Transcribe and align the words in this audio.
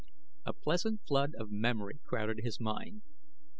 A 0.47 0.53
pleasant 0.53 1.01
flood 1.07 1.35
of 1.37 1.51
memory 1.51 1.99
crowded 2.03 2.39
his 2.41 2.59
mind. 2.59 3.03